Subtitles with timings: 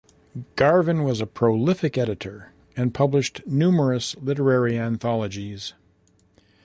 [0.55, 5.75] Garvin was a prolific editor and published numerous literary anthologies.